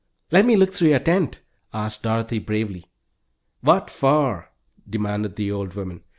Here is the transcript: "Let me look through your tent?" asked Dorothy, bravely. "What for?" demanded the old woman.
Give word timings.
"Let 0.31 0.47
me 0.47 0.55
look 0.55 0.73
through 0.73 0.87
your 0.89 0.99
tent?" 0.99 1.41
asked 1.75 2.01
Dorothy, 2.01 2.39
bravely. 2.39 2.89
"What 3.59 3.91
for?" 3.91 4.49
demanded 4.89 5.35
the 5.35 5.51
old 5.51 5.75
woman. 5.75 6.01